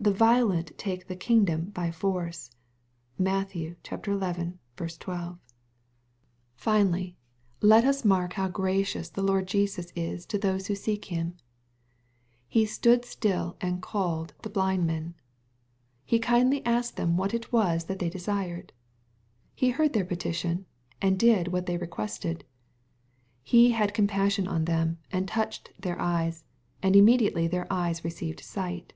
[0.10, 2.50] ''The violent take the king dom by force."
[3.18, 3.50] (Matt.
[3.50, 3.74] xi.
[3.82, 5.38] 12.)
[6.56, 7.16] Finally,
[7.60, 10.62] let us mark how gracious the Lord Jesus is ic 262 EXPOSITORY THOUGHTS.
[10.64, 11.36] ikose who seek Him,"
[12.58, 15.16] He stood still and called'* the blind men.
[16.06, 18.72] He kindly asked them what it was that they desired.
[19.54, 20.64] He heard their petition,
[21.02, 22.46] and did what they requested.
[23.42, 26.44] He" had compassion on them, and touched their eyes—
[26.82, 28.94] and immediately their eyes received sight.'